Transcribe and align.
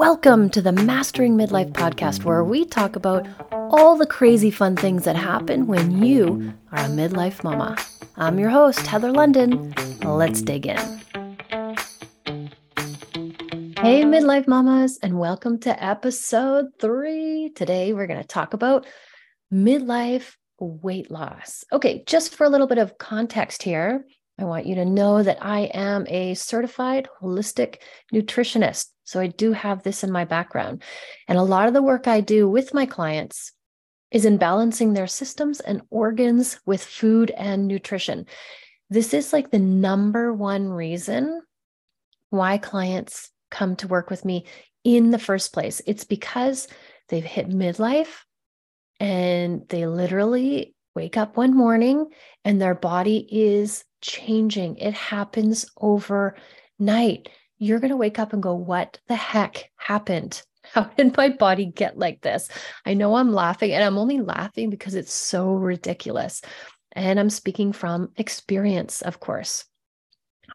Welcome 0.00 0.48
to 0.52 0.62
the 0.62 0.72
Mastering 0.72 1.36
Midlife 1.36 1.72
podcast, 1.72 2.24
where 2.24 2.42
we 2.42 2.64
talk 2.64 2.96
about 2.96 3.28
all 3.52 3.98
the 3.98 4.06
crazy 4.06 4.50
fun 4.50 4.74
things 4.74 5.04
that 5.04 5.14
happen 5.14 5.66
when 5.66 6.02
you 6.02 6.54
are 6.72 6.86
a 6.86 6.88
midlife 6.88 7.44
mama. 7.44 7.76
I'm 8.16 8.38
your 8.38 8.48
host, 8.48 8.86
Heather 8.86 9.12
London. 9.12 9.74
Let's 10.02 10.40
dig 10.40 10.66
in. 10.66 10.78
Hey, 13.76 14.04
midlife 14.04 14.48
mamas, 14.48 14.98
and 15.02 15.18
welcome 15.18 15.58
to 15.60 15.84
episode 15.84 16.68
three. 16.80 17.52
Today, 17.54 17.92
we're 17.92 18.06
going 18.06 18.22
to 18.22 18.26
talk 18.26 18.54
about 18.54 18.86
midlife 19.52 20.32
weight 20.58 21.10
loss. 21.10 21.62
Okay, 21.74 22.04
just 22.06 22.34
for 22.34 22.44
a 22.44 22.48
little 22.48 22.66
bit 22.66 22.78
of 22.78 22.96
context 22.96 23.62
here, 23.62 24.06
I 24.40 24.44
want 24.44 24.66
you 24.66 24.74
to 24.76 24.84
know 24.84 25.22
that 25.22 25.38
I 25.40 25.70
am 25.74 26.06
a 26.08 26.34
certified 26.34 27.08
holistic 27.20 27.76
nutritionist. 28.12 28.86
So 29.04 29.20
I 29.20 29.26
do 29.26 29.52
have 29.52 29.82
this 29.82 30.02
in 30.02 30.10
my 30.10 30.24
background. 30.24 30.82
And 31.28 31.36
a 31.36 31.42
lot 31.42 31.68
of 31.68 31.74
the 31.74 31.82
work 31.82 32.08
I 32.08 32.20
do 32.20 32.48
with 32.48 32.72
my 32.72 32.86
clients 32.86 33.52
is 34.10 34.24
in 34.24 34.38
balancing 34.38 34.92
their 34.92 35.06
systems 35.06 35.60
and 35.60 35.82
organs 35.90 36.58
with 36.64 36.82
food 36.82 37.30
and 37.30 37.68
nutrition. 37.68 38.26
This 38.88 39.12
is 39.14 39.32
like 39.32 39.50
the 39.50 39.58
number 39.58 40.32
one 40.32 40.68
reason 40.68 41.42
why 42.30 42.58
clients 42.58 43.30
come 43.50 43.76
to 43.76 43.88
work 43.88 44.10
with 44.10 44.24
me 44.24 44.46
in 44.84 45.10
the 45.10 45.18
first 45.18 45.52
place. 45.52 45.82
It's 45.86 46.04
because 46.04 46.66
they've 47.08 47.24
hit 47.24 47.48
midlife 47.48 48.22
and 48.98 49.68
they 49.68 49.86
literally 49.86 50.74
wake 50.94 51.16
up 51.16 51.36
one 51.36 51.54
morning 51.54 52.06
and 52.44 52.60
their 52.60 52.74
body 52.74 53.18
is 53.30 53.84
changing. 54.00 54.76
It 54.76 54.94
happens 54.94 55.66
overnight. 55.76 57.28
You're 57.58 57.80
going 57.80 57.90
to 57.90 57.96
wake 57.96 58.18
up 58.18 58.32
and 58.32 58.42
go, 58.42 58.54
What 58.54 58.98
the 59.08 59.16
heck 59.16 59.70
happened? 59.76 60.42
How 60.72 60.84
did 60.84 61.16
my 61.16 61.30
body 61.30 61.66
get 61.66 61.98
like 61.98 62.20
this? 62.20 62.48
I 62.84 62.94
know 62.94 63.16
I'm 63.16 63.32
laughing 63.32 63.72
and 63.72 63.82
I'm 63.82 63.98
only 63.98 64.20
laughing 64.20 64.70
because 64.70 64.94
it's 64.94 65.12
so 65.12 65.54
ridiculous. 65.54 66.42
And 66.92 67.20
I'm 67.20 67.30
speaking 67.30 67.72
from 67.72 68.10
experience, 68.16 69.02
of 69.02 69.20
course. 69.20 69.64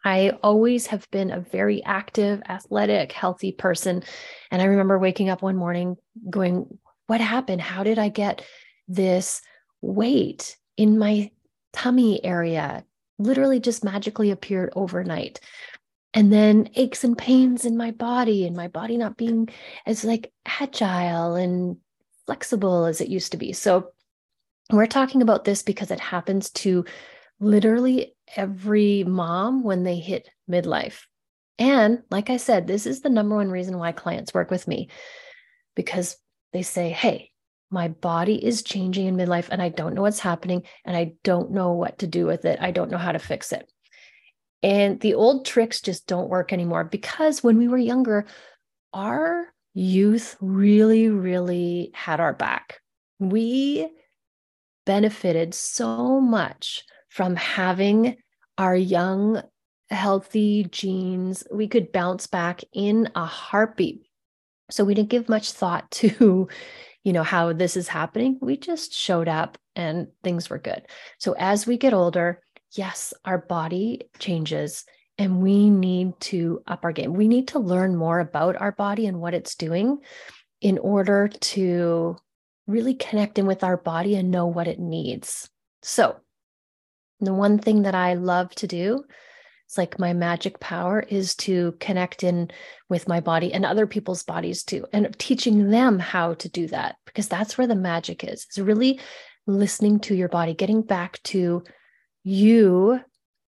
I 0.03 0.31
always 0.43 0.87
have 0.87 1.09
been 1.11 1.31
a 1.31 1.39
very 1.39 1.83
active, 1.83 2.41
athletic, 2.49 3.11
healthy 3.11 3.51
person. 3.51 4.03
And 4.51 4.61
I 4.61 4.65
remember 4.65 4.99
waking 4.99 5.29
up 5.29 5.41
one 5.41 5.55
morning 5.55 5.95
going, 6.29 6.79
What 7.07 7.21
happened? 7.21 7.61
How 7.61 7.83
did 7.83 7.99
I 7.99 8.09
get 8.09 8.43
this 8.87 9.41
weight 9.81 10.57
in 10.77 10.99
my 10.99 11.31
tummy 11.73 12.23
area? 12.23 12.83
Literally 13.17 13.59
just 13.59 13.83
magically 13.83 14.31
appeared 14.31 14.71
overnight. 14.75 15.39
And 16.13 16.31
then 16.31 16.69
aches 16.75 17.03
and 17.03 17.17
pains 17.17 17.65
in 17.65 17.75
my 17.75 17.91
body 17.91 18.45
and 18.47 18.55
my 18.55 18.67
body 18.67 18.97
not 18.97 19.17
being 19.17 19.49
as 19.85 20.03
like 20.03 20.31
agile 20.45 21.35
and 21.35 21.77
flexible 22.25 22.85
as 22.85 23.01
it 23.01 23.09
used 23.09 23.31
to 23.33 23.37
be. 23.37 23.51
So 23.53 23.91
we're 24.71 24.87
talking 24.87 25.21
about 25.21 25.43
this 25.43 25.61
because 25.61 25.91
it 25.91 25.99
happens 25.99 26.49
to 26.51 26.85
literally 27.39 28.15
every 28.35 29.03
mom 29.03 29.63
when 29.63 29.83
they 29.83 29.97
hit 29.97 30.29
midlife. 30.49 31.01
And 31.57 32.03
like 32.11 32.29
i 32.29 32.37
said 32.37 32.67
this 32.67 32.85
is 32.85 33.01
the 33.01 33.09
number 33.09 33.35
one 33.35 33.49
reason 33.49 33.77
why 33.77 33.93
clients 33.93 34.33
work 34.33 34.51
with 34.51 34.67
me 34.67 34.89
because 35.73 36.17
they 36.51 36.63
say 36.63 36.89
hey 36.89 37.31
my 37.69 37.87
body 37.87 38.43
is 38.43 38.63
changing 38.63 39.07
in 39.07 39.15
midlife 39.15 39.49
and 39.49 39.61
I 39.61 39.69
don't 39.69 39.93
know 39.93 40.01
what's 40.01 40.19
happening 40.19 40.63
and 40.85 40.95
I 40.95 41.13
don't 41.23 41.51
know 41.51 41.73
what 41.73 41.99
to 41.99 42.07
do 42.07 42.25
with 42.25 42.45
it. 42.45 42.59
I 42.61 42.71
don't 42.71 42.91
know 42.91 42.97
how 42.97 43.11
to 43.11 43.19
fix 43.19 43.51
it. 43.51 43.69
And 44.63 44.99
the 44.99 45.13
old 45.13 45.45
tricks 45.45 45.81
just 45.81 46.07
don't 46.07 46.29
work 46.29 46.51
anymore 46.51 46.83
because 46.83 47.43
when 47.43 47.57
we 47.57 47.67
were 47.67 47.77
younger, 47.77 48.25
our 48.93 49.47
youth 49.73 50.37
really, 50.39 51.09
really 51.09 51.91
had 51.93 52.19
our 52.19 52.33
back. 52.33 52.79
We 53.19 53.89
benefited 54.85 55.53
so 55.53 56.19
much 56.21 56.83
from 57.09 57.35
having 57.35 58.17
our 58.57 58.75
young, 58.75 59.41
healthy 59.89 60.65
genes. 60.71 61.43
We 61.51 61.67
could 61.67 61.91
bounce 61.91 62.27
back 62.27 62.61
in 62.73 63.09
a 63.15 63.25
heartbeat. 63.25 64.07
So 64.71 64.83
we 64.83 64.95
didn't 64.95 65.09
give 65.09 65.29
much 65.29 65.51
thought 65.51 65.91
to 65.91 66.47
you 67.05 67.13
know 67.13 67.23
how 67.23 67.53
this 67.53 67.77
is 67.77 67.87
happening 67.87 68.37
we 68.41 68.57
just 68.57 68.93
showed 68.93 69.29
up 69.29 69.57
and 69.77 70.07
things 70.23 70.49
were 70.49 70.59
good. 70.59 70.81
So 71.17 71.33
as 71.39 71.65
we 71.65 71.77
get 71.77 71.93
older 71.93 72.41
yes 72.71 73.13
our 73.23 73.37
body 73.37 74.09
changes 74.19 74.83
and 75.17 75.41
we 75.41 75.69
need 75.69 76.19
to 76.19 76.61
up 76.67 76.83
our 76.83 76.91
game. 76.91 77.13
We 77.13 77.29
need 77.29 77.47
to 77.49 77.59
learn 77.59 77.95
more 77.95 78.19
about 78.19 78.57
our 78.57 78.73
body 78.73 79.07
and 79.07 79.21
what 79.21 79.33
it's 79.33 79.55
doing 79.55 79.99
in 80.59 80.77
order 80.77 81.29
to 81.29 82.17
really 82.67 82.95
connect 82.95 83.39
in 83.39 83.45
with 83.45 83.63
our 83.63 83.77
body 83.77 84.15
and 84.15 84.29
know 84.29 84.47
what 84.47 84.67
it 84.67 84.79
needs. 84.79 85.49
So 85.83 86.17
the 87.21 87.33
one 87.33 87.57
thing 87.57 87.83
that 87.83 87.95
i 87.95 88.13
love 88.13 88.53
to 88.55 88.67
do 88.67 89.03
it's 89.65 89.77
like 89.77 89.99
my 89.99 90.13
magic 90.13 90.59
power 90.59 91.01
is 91.01 91.35
to 91.35 91.75
connect 91.79 92.23
in 92.23 92.51
with 92.87 93.07
my 93.07 93.19
body 93.19 93.53
and 93.53 93.65
other 93.65 93.87
people's 93.87 94.23
bodies 94.23 94.63
too, 94.63 94.85
and 94.93 95.17
teaching 95.17 95.69
them 95.69 95.99
how 95.99 96.35
to 96.35 96.49
do 96.49 96.67
that 96.67 96.97
because 97.05 97.27
that's 97.27 97.57
where 97.57 97.67
the 97.67 97.75
magic 97.75 98.23
is. 98.23 98.45
It's 98.47 98.59
really 98.59 98.99
listening 99.47 99.99
to 100.01 100.15
your 100.15 100.29
body, 100.29 100.53
getting 100.53 100.81
back 100.81 101.21
to 101.23 101.63
you 102.23 102.99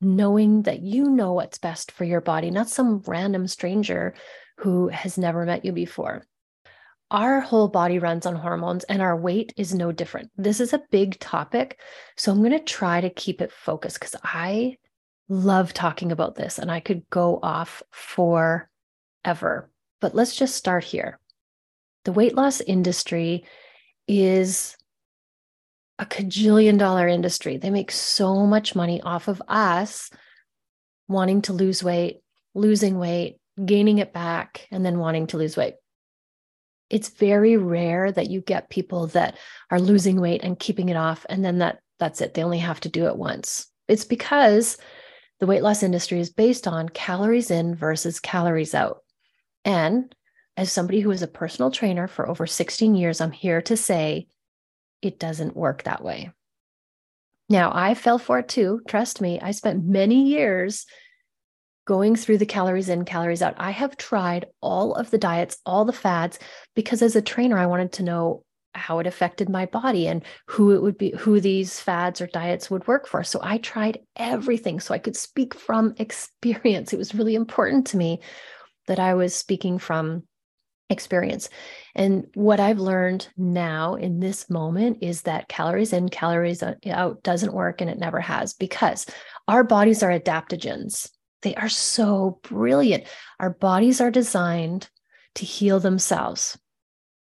knowing 0.01 0.63
that 0.63 0.81
you 0.81 1.09
know 1.09 1.33
what's 1.33 1.59
best 1.59 1.91
for 1.91 2.03
your 2.03 2.21
body, 2.21 2.49
not 2.49 2.67
some 2.67 3.03
random 3.05 3.47
stranger 3.47 4.15
who 4.57 4.87
has 4.89 5.17
never 5.17 5.45
met 5.45 5.63
you 5.63 5.71
before. 5.71 6.25
Our 7.11 7.39
whole 7.41 7.67
body 7.67 7.99
runs 7.99 8.25
on 8.25 8.35
hormones 8.35 8.83
and 8.85 9.01
our 9.01 9.15
weight 9.15 9.53
is 9.57 9.75
no 9.75 9.91
different. 9.91 10.31
This 10.37 10.59
is 10.59 10.73
a 10.73 10.81
big 10.91 11.19
topic. 11.19 11.79
So 12.15 12.31
I'm 12.31 12.39
going 12.39 12.51
to 12.51 12.59
try 12.59 13.01
to 13.01 13.09
keep 13.09 13.41
it 13.41 13.51
focused 13.51 13.99
because 13.99 14.15
I 14.23 14.77
love 15.31 15.73
talking 15.73 16.11
about 16.11 16.35
this 16.35 16.59
and 16.59 16.69
I 16.69 16.81
could 16.81 17.09
go 17.09 17.39
off 17.41 17.81
forever. 17.89 18.67
But 20.01 20.13
let's 20.13 20.35
just 20.35 20.55
start 20.55 20.83
here. 20.83 21.19
The 22.03 22.11
weight 22.11 22.35
loss 22.35 22.59
industry 22.59 23.45
is 24.09 24.75
a 25.97 26.05
cajillion 26.05 26.77
dollar 26.77 27.07
industry. 27.07 27.55
They 27.55 27.69
make 27.69 27.91
so 27.91 28.45
much 28.45 28.75
money 28.75 29.01
off 29.01 29.29
of 29.29 29.41
us 29.47 30.09
wanting 31.07 31.43
to 31.43 31.53
lose 31.53 31.81
weight, 31.81 32.19
losing 32.53 32.99
weight, 32.99 33.37
gaining 33.63 33.99
it 33.99 34.11
back, 34.11 34.67
and 34.69 34.85
then 34.85 34.99
wanting 34.99 35.27
to 35.27 35.37
lose 35.37 35.55
weight. 35.55 35.75
It's 36.89 37.07
very 37.07 37.55
rare 37.55 38.11
that 38.11 38.29
you 38.29 38.41
get 38.41 38.69
people 38.69 39.07
that 39.07 39.37
are 39.69 39.79
losing 39.79 40.19
weight 40.19 40.43
and 40.43 40.59
keeping 40.59 40.89
it 40.89 40.97
off, 40.97 41.25
and 41.29 41.45
then 41.45 41.59
that 41.59 41.79
that's 41.99 42.19
it. 42.19 42.33
They 42.33 42.43
only 42.43 42.57
have 42.57 42.81
to 42.81 42.89
do 42.89 43.05
it 43.05 43.15
once. 43.15 43.67
It's 43.87 44.03
because 44.03 44.77
the 45.41 45.47
weight 45.47 45.63
loss 45.63 45.81
industry 45.81 46.19
is 46.19 46.29
based 46.29 46.67
on 46.67 46.87
calories 46.87 47.49
in 47.49 47.73
versus 47.73 48.19
calories 48.19 48.75
out. 48.75 48.99
And 49.65 50.15
as 50.55 50.71
somebody 50.71 50.99
who 50.99 51.09
is 51.09 51.23
a 51.23 51.27
personal 51.27 51.71
trainer 51.71 52.07
for 52.07 52.29
over 52.29 52.45
16 52.45 52.93
years, 52.93 53.19
I'm 53.19 53.31
here 53.31 53.61
to 53.63 53.75
say 53.75 54.27
it 55.01 55.19
doesn't 55.19 55.57
work 55.57 55.83
that 55.83 56.03
way. 56.03 56.31
Now, 57.49 57.71
I 57.73 57.95
fell 57.95 58.19
for 58.19 58.37
it 58.39 58.49
too. 58.49 58.81
Trust 58.87 59.19
me, 59.19 59.39
I 59.41 59.49
spent 59.49 59.83
many 59.83 60.27
years 60.27 60.85
going 61.87 62.15
through 62.15 62.37
the 62.37 62.45
calories 62.45 62.87
in, 62.87 63.03
calories 63.03 63.41
out. 63.41 63.55
I 63.57 63.71
have 63.71 63.97
tried 63.97 64.45
all 64.61 64.93
of 64.93 65.09
the 65.09 65.17
diets, 65.17 65.57
all 65.65 65.85
the 65.85 65.91
fads, 65.91 66.37
because 66.75 67.01
as 67.01 67.15
a 67.15 67.21
trainer, 67.21 67.57
I 67.57 67.65
wanted 67.65 67.93
to 67.93 68.03
know 68.03 68.43
how 68.73 68.99
it 68.99 69.07
affected 69.07 69.49
my 69.49 69.65
body 69.65 70.07
and 70.07 70.23
who 70.47 70.71
it 70.71 70.81
would 70.81 70.97
be 70.97 71.11
who 71.17 71.39
these 71.39 71.79
fads 71.79 72.21
or 72.21 72.27
diets 72.27 72.69
would 72.69 72.87
work 72.87 73.07
for. 73.07 73.23
So 73.23 73.39
i 73.43 73.57
tried 73.57 73.99
everything 74.15 74.79
so 74.79 74.93
i 74.93 74.99
could 74.99 75.15
speak 75.15 75.53
from 75.53 75.93
experience. 75.97 76.93
It 76.93 76.97
was 76.97 77.15
really 77.15 77.35
important 77.35 77.87
to 77.87 77.97
me 77.97 78.21
that 78.87 78.99
i 78.99 79.13
was 79.13 79.35
speaking 79.35 79.77
from 79.77 80.23
experience. 80.89 81.49
And 81.95 82.27
what 82.33 82.59
i've 82.59 82.79
learned 82.79 83.27
now 83.37 83.95
in 83.95 84.19
this 84.19 84.49
moment 84.49 84.99
is 85.01 85.23
that 85.23 85.47
calories 85.47 85.93
in 85.93 86.09
calories 86.09 86.63
out 86.63 87.23
doesn't 87.23 87.53
work 87.53 87.81
and 87.81 87.89
it 87.89 87.99
never 87.99 88.19
has 88.19 88.53
because 88.53 89.05
our 89.47 89.63
bodies 89.63 90.03
are 90.03 90.17
adaptogens. 90.17 91.09
They 91.41 91.55
are 91.55 91.69
so 91.69 92.39
brilliant. 92.43 93.05
Our 93.39 93.49
bodies 93.49 93.99
are 93.99 94.11
designed 94.11 94.89
to 95.35 95.45
heal 95.45 95.79
themselves. 95.79 96.57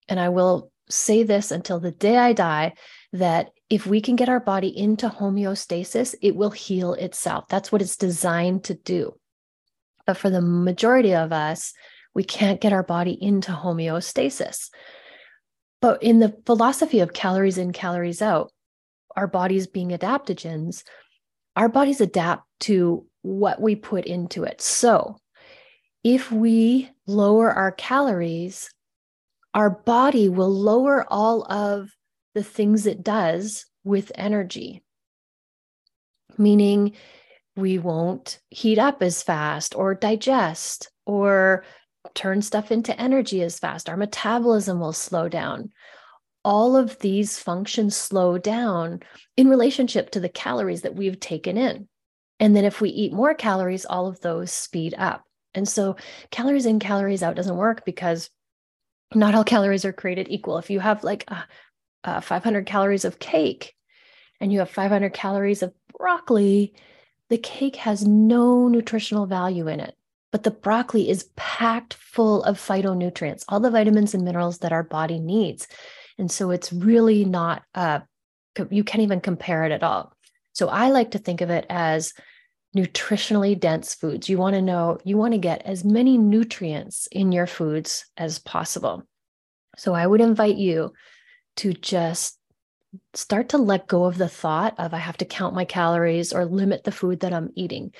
And 0.09 0.19
i 0.19 0.29
will 0.29 0.70
say 0.91 1.23
this 1.23 1.51
until 1.51 1.79
the 1.79 1.91
day 1.91 2.17
I 2.17 2.33
die 2.33 2.73
that 3.13 3.51
if 3.69 3.85
we 3.87 4.01
can 4.01 4.15
get 4.15 4.29
our 4.29 4.39
body 4.39 4.67
into 4.67 5.09
homeostasis, 5.09 6.15
it 6.21 6.35
will 6.35 6.51
heal 6.51 6.93
itself. 6.93 7.45
That's 7.49 7.71
what 7.71 7.81
it's 7.81 7.97
designed 7.97 8.65
to 8.65 8.73
do. 8.73 9.15
But 10.05 10.17
for 10.17 10.29
the 10.29 10.41
majority 10.41 11.13
of 11.13 11.31
us, 11.31 11.73
we 12.13 12.23
can't 12.23 12.61
get 12.61 12.73
our 12.73 12.83
body 12.83 13.17
into 13.19 13.51
homeostasis. 13.51 14.69
But 15.81 16.03
in 16.03 16.19
the 16.19 16.35
philosophy 16.45 16.99
of 16.99 17.13
calories 17.13 17.57
in, 17.57 17.71
calories 17.71 18.21
out, 18.21 18.51
our 19.15 19.27
bodies 19.27 19.67
being 19.67 19.89
adaptogens, 19.89 20.83
our 21.55 21.69
bodies 21.69 22.01
adapt 22.01 22.45
to 22.61 23.05
what 23.23 23.61
we 23.61 23.75
put 23.75 24.05
into 24.05 24.43
it. 24.43 24.61
So 24.61 25.17
if 26.03 26.31
we 26.31 26.89
lower 27.07 27.51
our 27.51 27.71
calories, 27.71 28.69
our 29.53 29.69
body 29.69 30.29
will 30.29 30.49
lower 30.49 31.05
all 31.09 31.43
of 31.51 31.91
the 32.33 32.43
things 32.43 32.85
it 32.85 33.03
does 33.03 33.65
with 33.83 34.11
energy, 34.15 34.83
meaning 36.37 36.93
we 37.55 37.77
won't 37.77 38.39
heat 38.49 38.79
up 38.79 39.03
as 39.03 39.23
fast 39.23 39.75
or 39.75 39.93
digest 39.93 40.89
or 41.05 41.65
turn 42.13 42.41
stuff 42.41 42.71
into 42.71 42.99
energy 42.99 43.41
as 43.41 43.59
fast. 43.59 43.89
Our 43.89 43.97
metabolism 43.97 44.79
will 44.79 44.93
slow 44.93 45.27
down. 45.27 45.71
All 46.43 46.75
of 46.75 46.97
these 46.99 47.37
functions 47.37 47.95
slow 47.95 48.37
down 48.37 49.01
in 49.37 49.49
relationship 49.49 50.11
to 50.11 50.19
the 50.19 50.29
calories 50.29 50.81
that 50.81 50.95
we've 50.95 51.19
taken 51.19 51.57
in. 51.57 51.87
And 52.39 52.55
then 52.55 52.65
if 52.65 52.81
we 52.81 52.89
eat 52.89 53.13
more 53.13 53.35
calories, 53.35 53.85
all 53.85 54.07
of 54.07 54.21
those 54.21 54.51
speed 54.51 54.95
up. 54.97 55.23
And 55.53 55.67
so 55.67 55.97
calories 56.31 56.65
in, 56.65 56.79
calories 56.79 57.21
out 57.21 57.35
doesn't 57.35 57.57
work 57.57 57.85
because 57.85 58.29
not 59.13 59.35
all 59.35 59.43
calories 59.43 59.85
are 59.85 59.93
created 59.93 60.27
equal. 60.29 60.57
If 60.57 60.69
you 60.69 60.79
have 60.79 61.03
like 61.03 61.25
uh, 61.27 61.43
uh, 62.03 62.21
500 62.21 62.65
calories 62.65 63.05
of 63.05 63.19
cake 63.19 63.75
and 64.39 64.51
you 64.51 64.59
have 64.59 64.69
500 64.69 65.13
calories 65.13 65.61
of 65.61 65.73
broccoli, 65.97 66.73
the 67.29 67.37
cake 67.37 67.75
has 67.77 68.05
no 68.05 68.67
nutritional 68.67 69.25
value 69.25 69.67
in 69.67 69.79
it. 69.79 69.95
But 70.31 70.43
the 70.43 70.51
broccoli 70.51 71.09
is 71.09 71.29
packed 71.35 71.93
full 71.95 72.41
of 72.43 72.57
phytonutrients, 72.57 73.43
all 73.49 73.59
the 73.59 73.69
vitamins 73.69 74.13
and 74.13 74.23
minerals 74.23 74.59
that 74.59 74.71
our 74.71 74.83
body 74.83 75.19
needs. 75.19 75.67
And 76.17 76.31
so 76.31 76.51
it's 76.51 76.71
really 76.71 77.25
not, 77.25 77.63
uh, 77.75 77.99
you 78.69 78.83
can't 78.83 79.03
even 79.03 79.19
compare 79.19 79.65
it 79.65 79.71
at 79.71 79.83
all. 79.83 80.15
So 80.53 80.67
I 80.69 80.89
like 80.89 81.11
to 81.11 81.17
think 81.17 81.41
of 81.41 81.49
it 81.49 81.65
as 81.69 82.13
nutritionally 82.75 83.59
dense 83.59 83.93
foods. 83.93 84.29
You 84.29 84.37
want 84.37 84.55
to 84.55 84.61
know, 84.61 84.97
you 85.03 85.17
want 85.17 85.33
to 85.33 85.39
get 85.39 85.63
as 85.65 85.83
many 85.83 86.17
nutrients 86.17 87.07
in 87.11 87.31
your 87.31 87.47
foods 87.47 88.05
as 88.17 88.39
possible. 88.39 89.03
So 89.77 89.93
I 89.93 90.07
would 90.07 90.21
invite 90.21 90.57
you 90.57 90.93
to 91.57 91.73
just 91.73 92.37
start 93.13 93.49
to 93.49 93.57
let 93.57 93.87
go 93.87 94.05
of 94.05 94.17
the 94.17 94.27
thought 94.27 94.75
of 94.77 94.93
I 94.93 94.97
have 94.97 95.17
to 95.17 95.25
count 95.25 95.55
my 95.55 95.65
calories 95.65 96.33
or 96.33 96.45
limit 96.45 96.83
the 96.83 96.91
food 96.91 97.21
that 97.21 97.33
I'm 97.33 97.51
eating. 97.55 97.93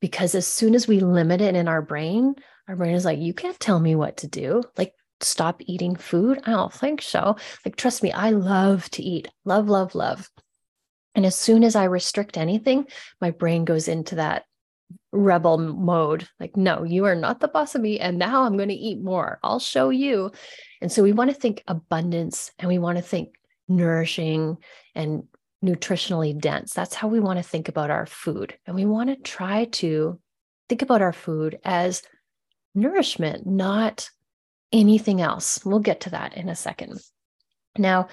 Because 0.00 0.34
as 0.34 0.46
soon 0.46 0.74
as 0.74 0.88
we 0.88 1.00
limit 1.00 1.40
it 1.40 1.54
in 1.54 1.68
our 1.68 1.82
brain, 1.82 2.34
our 2.68 2.76
brain 2.76 2.94
is 2.94 3.04
like, 3.04 3.20
you 3.20 3.34
can't 3.34 3.58
tell 3.58 3.78
me 3.78 3.94
what 3.94 4.18
to 4.18 4.28
do. 4.28 4.62
Like, 4.76 4.94
stop 5.20 5.62
eating 5.66 5.94
food. 5.94 6.40
I 6.44 6.50
don't 6.50 6.72
think 6.72 7.02
so. 7.02 7.36
Like, 7.64 7.76
trust 7.76 8.02
me, 8.02 8.10
I 8.12 8.30
love 8.30 8.90
to 8.90 9.02
eat, 9.02 9.28
love, 9.44 9.68
love, 9.68 9.94
love. 9.94 10.28
And 11.14 11.26
as 11.26 11.36
soon 11.36 11.64
as 11.64 11.76
I 11.76 11.84
restrict 11.84 12.38
anything, 12.38 12.86
my 13.20 13.30
brain 13.30 13.64
goes 13.64 13.88
into 13.88 14.16
that 14.16 14.44
rebel 15.10 15.58
mode 15.58 16.28
like, 16.40 16.56
no, 16.56 16.84
you 16.84 17.04
are 17.04 17.14
not 17.14 17.40
the 17.40 17.48
boss 17.48 17.74
of 17.74 17.82
me. 17.82 17.98
And 18.00 18.18
now 18.18 18.44
I'm 18.44 18.56
going 18.56 18.70
to 18.70 18.74
eat 18.74 19.00
more. 19.00 19.38
I'll 19.42 19.58
show 19.58 19.90
you. 19.90 20.32
And 20.80 20.90
so 20.90 21.02
we 21.02 21.12
want 21.12 21.30
to 21.30 21.36
think 21.36 21.62
abundance 21.66 22.50
and 22.58 22.68
we 22.68 22.78
want 22.78 22.98
to 22.98 23.02
think 23.02 23.34
nourishing 23.68 24.58
and 24.94 25.24
nutritionally 25.64 26.38
dense. 26.38 26.74
That's 26.74 26.94
how 26.94 27.08
we 27.08 27.20
want 27.20 27.38
to 27.38 27.42
think 27.42 27.68
about 27.68 27.90
our 27.90 28.06
food. 28.06 28.56
And 28.66 28.74
we 28.74 28.84
want 28.84 29.10
to 29.10 29.16
try 29.16 29.66
to 29.66 30.18
think 30.68 30.82
about 30.82 31.02
our 31.02 31.12
food 31.12 31.58
as 31.64 32.02
nourishment, 32.74 33.46
not 33.46 34.10
anything 34.72 35.20
else. 35.20 35.64
We'll 35.64 35.80
get 35.80 36.00
to 36.00 36.10
that 36.10 36.36
in 36.36 36.48
a 36.48 36.56
second. 36.56 37.00
Now, 37.78 38.08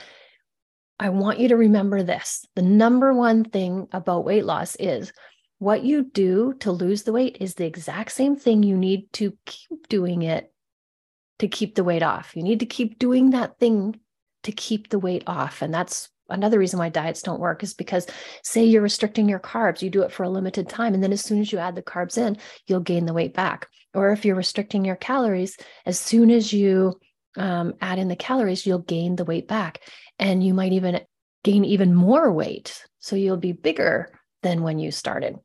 I 0.99 1.09
want 1.09 1.39
you 1.39 1.47
to 1.49 1.55
remember 1.55 2.03
this. 2.03 2.45
The 2.55 2.61
number 2.61 3.13
one 3.13 3.45
thing 3.45 3.87
about 3.93 4.25
weight 4.25 4.45
loss 4.45 4.75
is 4.75 5.13
what 5.57 5.83
you 5.83 6.03
do 6.03 6.53
to 6.59 6.71
lose 6.71 7.03
the 7.03 7.13
weight 7.13 7.37
is 7.39 7.55
the 7.55 7.65
exact 7.65 8.11
same 8.11 8.35
thing 8.35 8.63
you 8.63 8.77
need 8.77 9.11
to 9.13 9.37
keep 9.45 9.87
doing 9.87 10.23
it 10.23 10.51
to 11.39 11.47
keep 11.47 11.75
the 11.75 11.83
weight 11.83 12.03
off. 12.03 12.35
You 12.35 12.43
need 12.43 12.59
to 12.59 12.65
keep 12.65 12.99
doing 12.99 13.29
that 13.29 13.57
thing 13.59 13.99
to 14.43 14.51
keep 14.51 14.89
the 14.89 14.99
weight 14.99 15.23
off. 15.25 15.61
And 15.61 15.73
that's 15.73 16.09
another 16.29 16.59
reason 16.59 16.79
why 16.79 16.89
diets 16.89 17.21
don't 17.21 17.39
work 17.39 17.63
is 17.63 17.73
because 17.73 18.05
say 18.43 18.65
you're 18.65 18.81
restricting 18.81 19.27
your 19.27 19.39
carbs, 19.39 19.81
you 19.81 19.89
do 19.89 20.03
it 20.03 20.11
for 20.11 20.23
a 20.23 20.29
limited 20.29 20.67
time. 20.67 20.93
And 20.93 21.01
then 21.01 21.13
as 21.13 21.21
soon 21.21 21.39
as 21.39 21.51
you 21.51 21.59
add 21.59 21.75
the 21.75 21.81
carbs 21.81 22.17
in, 22.17 22.37
you'll 22.67 22.81
gain 22.81 23.05
the 23.05 23.13
weight 23.13 23.33
back. 23.33 23.67
Or 23.93 24.11
if 24.11 24.25
you're 24.25 24.35
restricting 24.35 24.85
your 24.85 24.95
calories, 24.97 25.57
as 25.85 25.99
soon 25.99 26.29
as 26.29 26.53
you 26.53 26.99
um, 27.37 27.73
add 27.81 27.99
in 27.99 28.07
the 28.07 28.15
calories, 28.15 28.65
you'll 28.65 28.79
gain 28.79 29.15
the 29.15 29.25
weight 29.25 29.47
back 29.47 29.81
and 30.17 30.43
you 30.43 30.53
might 30.53 30.73
even 30.73 31.01
gain 31.43 31.65
even 31.65 31.93
more 31.93 32.31
weight. 32.31 32.83
So 32.99 33.15
you'll 33.15 33.37
be 33.37 33.53
bigger 33.53 34.09
than 34.43 34.63
when 34.63 34.79
you 34.79 34.91
started. 34.91 35.37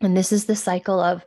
And 0.00 0.16
this 0.16 0.32
is 0.32 0.46
the 0.46 0.56
cycle 0.56 1.00
of 1.00 1.24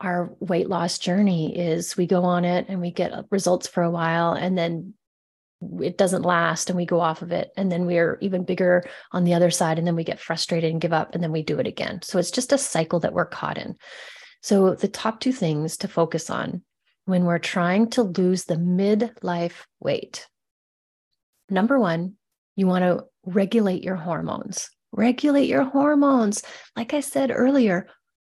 our 0.00 0.34
weight 0.40 0.68
loss 0.68 0.98
journey 0.98 1.56
is 1.56 1.96
we 1.96 2.06
go 2.06 2.24
on 2.24 2.44
it 2.44 2.66
and 2.68 2.80
we 2.80 2.90
get 2.90 3.12
results 3.30 3.66
for 3.66 3.82
a 3.82 3.90
while 3.90 4.32
and 4.34 4.56
then 4.56 4.92
it 5.80 5.96
doesn't 5.96 6.22
last 6.22 6.68
and 6.68 6.76
we 6.76 6.84
go 6.84 7.00
off 7.00 7.22
of 7.22 7.32
it 7.32 7.50
and 7.56 7.72
then 7.72 7.86
we're 7.86 8.18
even 8.20 8.44
bigger 8.44 8.84
on 9.12 9.24
the 9.24 9.32
other 9.32 9.50
side 9.50 9.78
and 9.78 9.86
then 9.86 9.96
we 9.96 10.04
get 10.04 10.20
frustrated 10.20 10.70
and 10.70 10.82
give 10.82 10.92
up 10.92 11.14
and 11.14 11.24
then 11.24 11.32
we 11.32 11.42
do 11.42 11.58
it 11.58 11.66
again. 11.66 12.00
So 12.02 12.18
it's 12.18 12.30
just 12.30 12.52
a 12.52 12.58
cycle 12.58 13.00
that 13.00 13.14
we're 13.14 13.24
caught 13.24 13.56
in. 13.56 13.74
So 14.42 14.74
the 14.74 14.88
top 14.88 15.20
two 15.20 15.32
things 15.32 15.78
to 15.78 15.88
focus 15.88 16.28
on 16.28 16.62
when 17.06 17.24
we're 17.24 17.38
trying 17.38 17.88
to 17.90 18.02
lose 18.02 18.44
the 18.44 18.56
midlife 18.56 19.64
weight 19.80 20.26
Number 21.48 21.78
one, 21.78 22.14
you 22.56 22.66
want 22.66 22.82
to 22.82 23.04
regulate 23.24 23.84
your 23.84 23.96
hormones. 23.96 24.70
Regulate 24.92 25.48
your 25.48 25.64
hormones. 25.64 26.42
Like 26.74 26.94
I 26.94 27.00
said 27.00 27.30
earlier, 27.32 27.86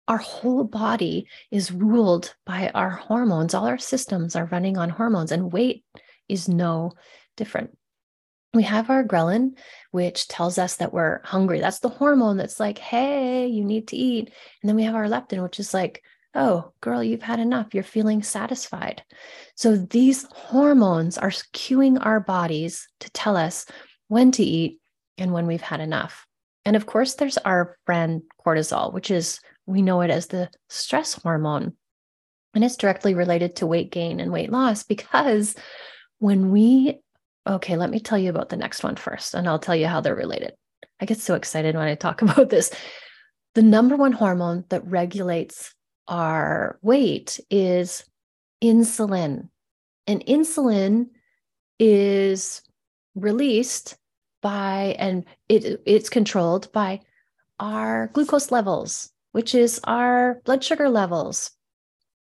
our 0.09 0.19
whole 0.19 0.65
body 0.65 1.29
is 1.51 1.73
ruled 1.73 2.35
by 2.45 2.71
our 2.75 2.91
hormones. 2.91 3.55
All 3.55 3.67
our 3.67 3.79
systems 3.79 4.37
are 4.37 4.47
running 4.47 4.77
on 4.77 4.91
hormones, 4.91 5.33
and 5.33 5.53
weight 5.53 5.85
is 6.29 6.49
no 6.49 6.93
different. 7.37 7.77
We 8.55 8.63
have 8.65 8.91
our 8.91 9.05
ghrelin, 9.05 9.57
which 9.91 10.29
tells 10.29 10.59
us 10.59 10.77
that 10.77 10.93
we're 10.93 11.21
hungry. 11.25 11.61
That's 11.61 11.81
the 11.81 11.89
hormone 11.89 12.37
that's 12.37 12.61
like, 12.61 12.79
hey, 12.79 13.47
you 13.47 13.65
need 13.65 13.89
to 13.89 13.97
eat. 13.97 14.31
And 14.63 14.69
then 14.69 14.77
we 14.77 14.85
have 14.85 14.95
our 14.95 15.07
leptin, 15.07 15.43
which 15.43 15.61
is 15.61 15.75
like, 15.75 16.03
oh, 16.37 16.71
girl, 16.83 17.03
you've 17.03 17.23
had 17.23 17.41
enough. 17.41 17.73
You're 17.73 17.83
feeling 17.83 18.23
satisfied. 18.23 19.03
So 19.55 19.77
these 19.77 20.27
hormones 20.33 21.17
are 21.17 21.31
cueing 21.31 21.99
our 22.05 22.21
bodies 22.21 22.87
to 23.01 23.11
tell 23.11 23.37
us 23.37 23.67
when 24.09 24.31
to 24.33 24.45
eat 24.45 24.79
and 25.19 25.33
when 25.33 25.47
we've 25.47 25.63
had 25.63 25.81
enough. 25.81 26.27
And 26.67 26.77
of 26.77 26.85
course, 26.85 27.15
there's 27.15 27.39
our 27.39 27.79
friend 27.87 28.23
cortisol, 28.45 28.93
which 28.93 29.11
is, 29.11 29.41
we 29.65 29.83
know 29.83 30.03
it 30.03 30.11
as 30.11 30.27
the 30.27 30.51
stress 30.69 31.15
hormone. 31.15 31.73
And 32.55 32.63
it's 32.63 32.77
directly 32.77 33.15
related 33.15 33.57
to 33.57 33.67
weight 33.67 33.91
gain 33.91 34.21
and 34.21 34.31
weight 34.31 34.51
loss 34.51 34.83
because 34.83 35.55
when 36.19 36.51
we, 36.51 37.01
okay, 37.47 37.77
let 37.77 37.91
me 37.91 38.01
tell 38.01 38.19
you 38.19 38.31
about 38.31 38.49
the 38.51 38.57
next 38.57 38.83
one 38.83 38.97
first, 38.97 39.35
and 39.35 39.49
I'll 39.49 39.59
tell 39.59 39.77
you 39.77 39.87
how 39.87 40.01
they're 40.01 40.15
related. 40.15 40.53
I 41.01 41.05
get 41.07 41.19
so 41.19 41.35
excited 41.35 41.75
when 41.75 41.89
I 41.89 41.95
talk 41.95 42.23
about 42.23 42.51
this. 42.51 42.71
The 43.55 43.63
number 43.63 43.97
one 43.97 44.13
hormone 44.13 44.65
that 44.69 44.87
regulates 44.87 45.75
our 46.09 46.79
weight 46.83 47.41
is 47.51 48.05
insulin. 48.63 49.49
And 50.07 50.25
insulin 50.27 51.09
is 51.79 52.63
released 53.15 53.97
by 54.43 54.95
and 54.99 55.25
it 55.49 55.83
it's 55.87 56.09
controlled 56.09 56.71
by 56.73 57.01
our 57.59 58.09
glucose 58.13 58.51
levels, 58.51 59.11
which 59.33 59.55
is 59.55 59.81
our 59.85 60.41
blood 60.45 60.63
sugar 60.63 60.89
levels. 60.89 61.51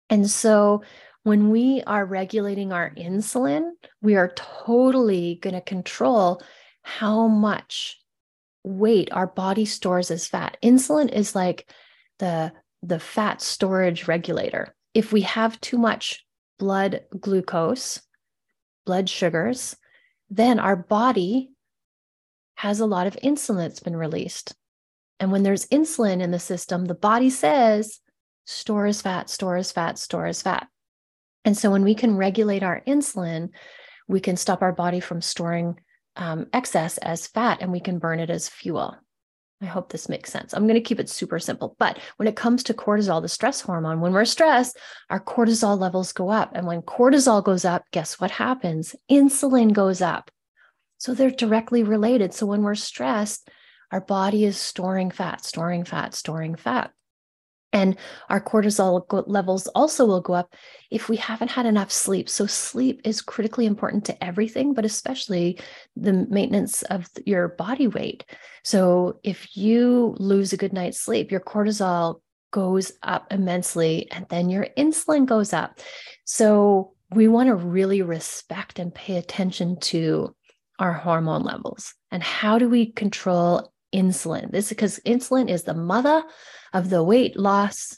And 0.09 0.29
so 0.29 0.83
when 1.23 1.49
we 1.49 1.81
are 1.87 2.05
regulating 2.05 2.71
our 2.71 2.91
insulin, 2.95 3.71
we 4.01 4.15
are 4.15 4.33
totally 4.35 5.39
going 5.41 5.55
to 5.55 5.61
control 5.61 6.41
how 6.83 7.27
much 7.27 7.99
weight 8.63 9.09
our 9.11 9.27
body 9.27 9.65
stores 9.65 10.11
as 10.11 10.27
fat. 10.27 10.57
Insulin 10.63 11.11
is 11.11 11.35
like 11.35 11.69
the 12.19 12.53
the 12.87 12.99
fat 12.99 13.41
storage 13.41 14.07
regulator. 14.07 14.75
If 14.93 15.11
we 15.11 15.21
have 15.21 15.59
too 15.61 15.77
much 15.77 16.25
blood 16.59 17.01
glucose, 17.19 18.01
blood 18.85 19.09
sugars, 19.09 19.75
then 20.29 20.59
our 20.59 20.75
body 20.75 21.51
has 22.55 22.79
a 22.79 22.85
lot 22.85 23.07
of 23.07 23.17
insulin 23.23 23.57
that's 23.57 23.79
been 23.81 23.95
released. 23.95 24.55
And 25.19 25.31
when 25.31 25.43
there's 25.43 25.67
insulin 25.67 26.21
in 26.21 26.31
the 26.31 26.39
system, 26.39 26.85
the 26.85 26.95
body 26.95 27.29
says, 27.29 27.99
store 28.45 28.85
as 28.85 29.01
fat, 29.01 29.29
store 29.29 29.57
as 29.57 29.71
fat, 29.71 29.97
store 29.97 30.27
as 30.27 30.41
fat. 30.41 30.67
And 31.43 31.57
so 31.57 31.71
when 31.71 31.83
we 31.83 31.95
can 31.95 32.17
regulate 32.17 32.63
our 32.63 32.81
insulin, 32.87 33.49
we 34.07 34.19
can 34.19 34.37
stop 34.37 34.61
our 34.61 34.73
body 34.73 34.99
from 34.99 35.21
storing 35.21 35.79
um, 36.15 36.47
excess 36.53 36.97
as 36.99 37.27
fat 37.27 37.59
and 37.61 37.71
we 37.71 37.79
can 37.79 37.99
burn 37.99 38.19
it 38.19 38.29
as 38.29 38.47
fuel. 38.47 38.95
I 39.61 39.65
hope 39.65 39.89
this 39.89 40.09
makes 40.09 40.31
sense. 40.31 40.53
I'm 40.53 40.63
going 40.67 40.75
to 40.75 40.81
keep 40.81 40.99
it 40.99 41.09
super 41.09 41.39
simple. 41.39 41.75
But 41.79 41.99
when 42.17 42.27
it 42.27 42.35
comes 42.35 42.61
to 42.63 42.73
cortisol, 42.73 43.21
the 43.21 43.29
stress 43.29 43.61
hormone, 43.61 44.01
when 44.01 44.11
we're 44.11 44.25
stressed, 44.25 44.77
our 45.09 45.19
cortisol 45.19 45.79
levels 45.79 46.11
go 46.11 46.29
up. 46.29 46.51
And 46.53 46.67
when 46.67 46.81
cortisol 46.81 47.43
goes 47.43 47.63
up, 47.63 47.83
guess 47.91 48.19
what 48.19 48.31
happens? 48.31 48.95
Insulin 49.09 49.71
goes 49.71 50.01
up. 50.01 50.29
So 50.97 51.13
they're 51.13 51.31
directly 51.31 51.83
related. 51.83 52.33
So 52.33 52.45
when 52.45 52.63
we're 52.63 52.75
stressed, 52.75 53.49
our 53.91 54.01
body 54.01 54.43
is 54.43 54.57
storing 54.57 55.11
fat, 55.11 55.45
storing 55.45 55.85
fat, 55.85 56.13
storing 56.13 56.55
fat. 56.55 56.91
And 57.75 57.97
our 58.29 58.39
cortisol 58.39 59.05
levels 59.27 59.67
also 59.75 60.05
will 60.05 60.21
go 60.21 60.33
up 60.33 60.55
if 60.91 61.09
we 61.09 61.17
haven't 61.17 61.49
had 61.51 61.65
enough 61.65 61.91
sleep. 61.91 62.29
So, 62.29 62.45
sleep 62.45 63.01
is 63.03 63.21
critically 63.21 63.65
important 63.65 64.05
to 64.05 64.23
everything, 64.23 64.73
but 64.73 64.85
especially 64.85 65.59
the 65.97 66.13
maintenance 66.13 66.83
of 66.83 67.09
your 67.25 67.49
body 67.49 67.87
weight. 67.87 68.23
So, 68.63 69.19
if 69.23 69.57
you 69.57 70.15
lose 70.19 70.53
a 70.53 70.57
good 70.57 70.71
night's 70.71 71.01
sleep, 71.01 71.31
your 71.31 71.41
cortisol 71.41 72.21
goes 72.51 72.93
up 73.03 73.27
immensely 73.33 74.09
and 74.09 74.25
then 74.29 74.49
your 74.49 74.67
insulin 74.77 75.25
goes 75.25 75.51
up. 75.51 75.81
So, 76.23 76.93
we 77.11 77.27
want 77.27 77.47
to 77.47 77.55
really 77.55 78.01
respect 78.01 78.79
and 78.79 78.95
pay 78.95 79.17
attention 79.17 79.81
to 79.81 80.33
our 80.79 80.93
hormone 80.93 81.43
levels 81.43 81.93
and 82.09 82.23
how 82.23 82.57
do 82.57 82.69
we 82.69 82.85
control 82.85 83.73
insulin. 83.95 84.51
This 84.51 84.65
is 84.65 84.69
because 84.69 84.99
insulin 85.05 85.49
is 85.49 85.63
the 85.63 85.73
mother 85.73 86.23
of 86.73 86.89
the 86.89 87.03
weight 87.03 87.37
loss 87.37 87.97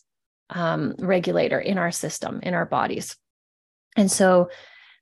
um, 0.51 0.93
regulator 0.99 1.59
in 1.59 1.77
our 1.77 1.91
system, 1.91 2.39
in 2.43 2.53
our 2.53 2.65
bodies. 2.65 3.17
And 3.95 4.11
so, 4.11 4.49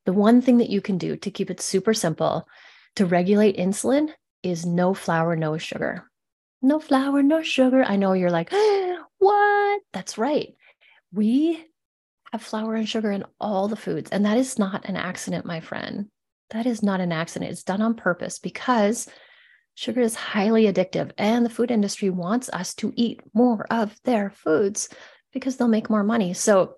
the 0.06 0.14
one 0.14 0.42
thing 0.42 0.60
that 0.60 0.70
you 0.70 0.82
can 0.82 0.98
do 0.98 1.16
to 1.18 1.32
keep 1.32 1.50
it 1.50 1.60
super 1.60 1.94
simple 1.94 2.48
to 2.96 3.06
regulate 3.06 3.58
insulin 3.58 4.10
is 4.44 4.66
no 4.66 4.94
flour, 4.94 5.36
no 5.36 5.58
sugar. 5.58 6.10
No 6.62 6.80
flour, 6.80 7.22
no 7.22 7.42
sugar. 7.42 7.84
I 7.84 7.96
know 7.96 8.14
you're 8.14 8.30
like, 8.30 8.52
what? 9.18 9.82
That's 9.92 10.18
right. 10.18 10.56
We 11.12 11.66
have 12.32 12.42
flour 12.42 12.76
and 12.76 12.88
sugar 12.88 13.12
in 13.12 13.26
all 13.40 13.68
the 13.68 13.76
foods. 13.76 14.12
And 14.12 14.26
that 14.26 14.38
is 14.38 14.60
not 14.60 14.86
an 14.86 14.96
accident, 14.96 15.46
my 15.46 15.60
friend. 15.60 16.08
That 16.52 16.68
is 16.68 16.84
not 16.84 17.02
an 17.02 17.12
accident. 17.12 17.52
It's 17.52 17.64
done 17.64 17.82
on 17.82 17.96
purpose 17.96 18.40
because 18.40 19.08
Sugar 19.76 20.02
is 20.02 20.16
highly 20.16 20.64
addictive, 20.64 21.12
and 21.18 21.46
the 21.46 21.50
food 21.50 21.70
industry 21.70 22.10
wants 22.10 22.50
us 22.50 22.74
to 22.76 22.94
eat 22.96 23.22
more 23.34 23.68
of 23.70 23.96
their 24.04 24.30
foods 24.30 24.90
because 25.34 25.58
they'll 25.58 25.68
make 25.68 25.90
more 25.90 26.04
money. 26.04 26.34
So, 26.34 26.78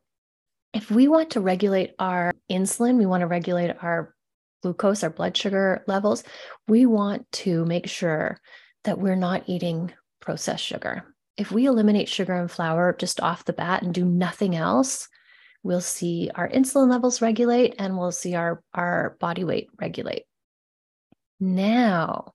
if 0.74 0.92
we 0.92 1.08
want 1.08 1.32
to 1.32 1.40
regulate 1.40 1.94
our 1.98 2.34
insulin, 2.52 2.98
we 2.98 3.06
want 3.06 3.22
to 3.22 3.28
regulate 3.28 3.76
our 3.82 4.14
glucose, 4.62 5.04
our 5.04 5.10
blood 5.10 5.38
sugar 5.38 5.84
levels, 5.88 6.24
we 6.68 6.86
want 6.86 7.32
to 7.32 7.66
make 7.66 7.88
sure 7.88 8.40
that 8.84 9.00
we're 9.00 9.16
not 9.16 9.44
eating 9.48 9.94
processed 10.20 10.66
sugar. 10.66 11.04
If 11.38 11.52
we 11.52 11.68
eliminate 11.68 12.10
sugar 12.10 12.34
and 12.34 12.50
flour 12.50 12.96
just 12.98 13.22
off 13.22 13.46
the 13.46 13.54
bat 13.54 13.84
and 13.84 13.94
do 13.94 14.06
nothing 14.06 14.56
else, 14.56 15.08
we'll 15.64 15.82
see 15.82 16.32
our 16.34 16.50
insulin 16.50 16.90
levels 16.90 17.22
regulate 17.22 17.76
and 17.78 17.98
we'll 17.98 18.12
see 18.12 18.36
our, 18.36 18.64
our 18.74 19.16
body 19.20 19.44
weight 19.44 19.70
regulate. 19.80 20.24
Now, 21.40 22.34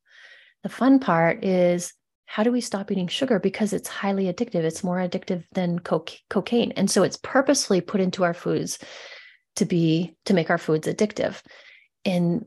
the 0.63 0.69
fun 0.69 0.99
part 0.99 1.45
is 1.45 1.93
how 2.33 2.43
do 2.43 2.51
we 2.51 2.63
stop 2.63 2.91
eating 2.91 3.09
sugar? 3.09 3.39
Because 3.39 3.75
it's 3.75 3.89
highly 3.89 4.25
addictive. 4.25 4.65
It's 4.65 4.83
more 4.83 4.97
addictive 4.97 5.45
than 5.53 5.81
co- 5.81 6.07
cocaine. 6.31 6.73
And 6.73 6.91
so 6.91 7.03
it's 7.03 7.19
purposely 7.19 7.83
put 7.83 8.01
into 8.01 8.25
our 8.25 8.33
foods 8.33 8.79
to 9.57 9.67
be 9.67 10.17
to 10.25 10.33
make 10.33 10.49
our 10.49 10.57
foods 10.57 10.89
addictive. 10.89 11.43
And 12.07 12.47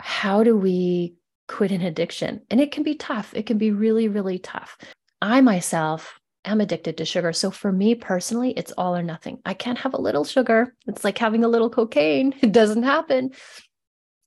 how 0.00 0.42
do 0.42 0.56
we 0.56 1.14
quit 1.46 1.70
an 1.70 1.82
addiction? 1.82 2.40
And 2.50 2.60
it 2.60 2.72
can 2.72 2.82
be 2.82 2.96
tough. 2.96 3.32
It 3.32 3.46
can 3.46 3.58
be 3.58 3.70
really 3.70 4.08
really 4.08 4.40
tough. 4.40 4.76
I 5.20 5.40
myself 5.40 6.18
am 6.44 6.60
addicted 6.60 6.96
to 6.96 7.04
sugar. 7.04 7.32
So 7.32 7.52
for 7.52 7.70
me 7.70 7.94
personally 7.94 8.50
it's 8.56 8.72
all 8.72 8.96
or 8.96 9.04
nothing. 9.04 9.38
I 9.44 9.54
can't 9.54 9.78
have 9.78 9.94
a 9.94 10.00
little 10.00 10.24
sugar. 10.24 10.74
It's 10.88 11.04
like 11.04 11.18
having 11.18 11.44
a 11.44 11.48
little 11.48 11.70
cocaine. 11.70 12.34
It 12.42 12.50
doesn't 12.50 12.82
happen. 12.82 13.30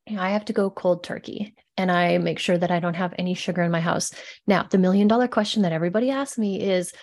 I 0.08 0.30
have 0.30 0.46
to 0.46 0.54
go 0.54 0.70
cold 0.70 1.04
turkey 1.04 1.54
and 1.78 1.92
I 1.92 2.18
make 2.18 2.40
sure 2.40 2.58
that 2.58 2.72
I 2.72 2.80
don't 2.80 2.96
have 2.96 3.14
any 3.18 3.34
sugar 3.34 3.62
in 3.62 3.72
my 3.72 3.82
house. 3.82 4.12
Now, 4.48 4.64
the 4.64 4.78
million 4.78 5.08
dollar 5.08 5.28
question 5.28 5.64
that 5.64 5.72
everybody 5.72 6.10
asks 6.10 6.38
me 6.38 6.62
is, 6.62 6.94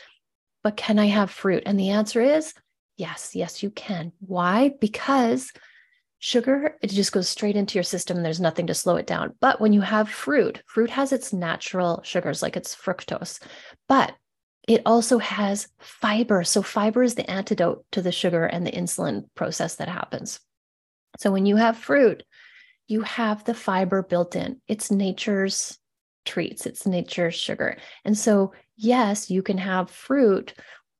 but 0.62 0.76
can 0.76 0.98
I 0.98 1.06
have 1.06 1.30
fruit? 1.30 1.64
And 1.66 1.78
the 1.78 1.90
answer 1.90 2.20
is 2.20 2.54
yes, 2.96 3.34
yes, 3.34 3.62
you 3.62 3.70
can. 3.70 4.12
Why? 4.20 4.72
Because 4.80 5.52
sugar, 6.18 6.76
it 6.80 6.90
just 6.90 7.12
goes 7.12 7.28
straight 7.28 7.56
into 7.56 7.74
your 7.74 7.82
system 7.82 8.16
and 8.16 8.24
there's 8.24 8.40
nothing 8.40 8.68
to 8.68 8.74
slow 8.74 8.96
it 8.96 9.06
down. 9.06 9.34
But 9.40 9.60
when 9.60 9.72
you 9.72 9.80
have 9.80 10.08
fruit, 10.08 10.62
fruit 10.66 10.90
has 10.90 11.12
its 11.12 11.32
natural 11.32 12.00
sugars, 12.04 12.42
like 12.42 12.56
it's 12.56 12.76
fructose, 12.76 13.42
but 13.88 14.14
it 14.68 14.82
also 14.86 15.18
has 15.18 15.66
fiber. 15.80 16.44
So, 16.44 16.62
fiber 16.62 17.02
is 17.02 17.16
the 17.16 17.28
antidote 17.28 17.84
to 17.92 18.02
the 18.02 18.12
sugar 18.12 18.44
and 18.44 18.64
the 18.64 18.70
insulin 18.70 19.24
process 19.34 19.76
that 19.76 19.88
happens. 19.88 20.38
So, 21.18 21.32
when 21.32 21.46
you 21.46 21.56
have 21.56 21.76
fruit, 21.76 22.22
you 22.92 23.00
have 23.00 23.42
the 23.44 23.54
fiber 23.54 24.02
built 24.02 24.36
in. 24.36 24.60
It's 24.68 24.90
nature's 24.90 25.78
treats, 26.26 26.66
it's 26.66 26.86
nature's 26.86 27.34
sugar. 27.34 27.78
And 28.04 28.16
so, 28.16 28.52
yes, 28.76 29.30
you 29.30 29.42
can 29.42 29.58
have 29.58 29.90
fruit 29.90 30.52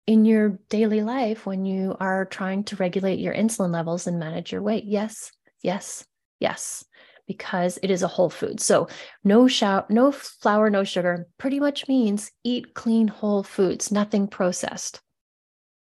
in 0.06 0.24
your 0.24 0.58
daily 0.70 1.02
life 1.02 1.44
when 1.46 1.64
you 1.64 1.94
are 2.00 2.24
trying 2.24 2.64
to 2.64 2.76
regulate 2.76 3.20
your 3.20 3.34
insulin 3.34 3.72
levels 3.72 4.06
and 4.06 4.18
manage 4.18 4.50
your 4.50 4.62
weight. 4.62 4.84
Yes, 4.86 5.30
yes, 5.62 6.04
yes, 6.40 6.84
because 7.28 7.78
it 7.82 7.90
is 7.90 8.02
a 8.02 8.08
whole 8.08 8.30
food. 8.30 8.58
So, 8.58 8.88
no 9.22 9.46
shout, 9.46 9.90
no 9.90 10.10
flour, 10.10 10.70
no 10.70 10.84
sugar 10.84 11.28
pretty 11.38 11.60
much 11.60 11.86
means 11.88 12.32
eat 12.42 12.74
clean 12.74 13.06
whole 13.06 13.42
foods, 13.42 13.92
nothing 13.92 14.26
processed. 14.28 15.02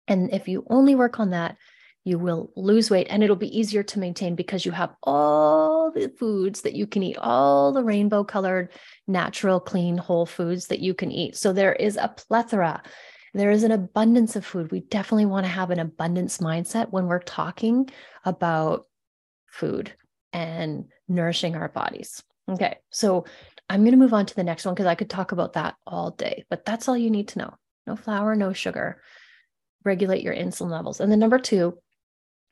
And 0.08 0.32
if 0.32 0.48
you 0.48 0.64
only 0.70 0.94
work 0.94 1.20
on 1.20 1.30
that, 1.30 1.56
you 2.04 2.18
will 2.18 2.50
lose 2.56 2.90
weight 2.90 3.08
and 3.10 3.22
it'll 3.22 3.36
be 3.36 3.58
easier 3.58 3.82
to 3.82 3.98
maintain 3.98 4.34
because 4.34 4.64
you 4.64 4.72
have 4.72 4.94
all 5.02 5.90
the 5.90 6.08
foods 6.18 6.62
that 6.62 6.74
you 6.74 6.86
can 6.86 7.02
eat, 7.02 7.18
all 7.18 7.72
the 7.72 7.84
rainbow 7.84 8.24
colored, 8.24 8.70
natural, 9.06 9.60
clean, 9.60 9.98
whole 9.98 10.26
foods 10.26 10.68
that 10.68 10.80
you 10.80 10.94
can 10.94 11.12
eat. 11.12 11.36
So 11.36 11.52
there 11.52 11.74
is 11.74 11.96
a 11.96 12.08
plethora. 12.08 12.82
There 13.34 13.50
is 13.50 13.64
an 13.64 13.70
abundance 13.70 14.34
of 14.34 14.46
food. 14.46 14.72
We 14.72 14.80
definitely 14.80 15.26
want 15.26 15.44
to 15.44 15.52
have 15.52 15.70
an 15.70 15.78
abundance 15.78 16.38
mindset 16.38 16.90
when 16.90 17.06
we're 17.06 17.20
talking 17.20 17.90
about 18.24 18.86
food 19.46 19.92
and 20.32 20.86
nourishing 21.06 21.54
our 21.54 21.68
bodies. 21.68 22.22
Okay, 22.48 22.78
so 22.90 23.26
I'm 23.68 23.82
going 23.82 23.92
to 23.92 23.98
move 23.98 24.14
on 24.14 24.26
to 24.26 24.34
the 24.34 24.42
next 24.42 24.64
one 24.64 24.74
because 24.74 24.86
I 24.86 24.96
could 24.96 25.10
talk 25.10 25.32
about 25.32 25.52
that 25.52 25.76
all 25.86 26.10
day, 26.10 26.44
but 26.50 26.64
that's 26.64 26.88
all 26.88 26.96
you 26.96 27.10
need 27.10 27.28
to 27.28 27.38
know. 27.38 27.54
No 27.86 27.94
flour, 27.94 28.34
no 28.34 28.52
sugar. 28.52 29.00
Regulate 29.84 30.22
your 30.22 30.34
insulin 30.34 30.70
levels. 30.70 31.00
And 31.00 31.12
then 31.12 31.20
number 31.20 31.38
two, 31.38 31.78